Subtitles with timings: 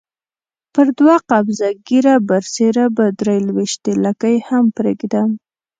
[0.73, 5.29] پر دوه قبضه ږیره برسېره به درې لويشتې لکۍ هم پرېږدم.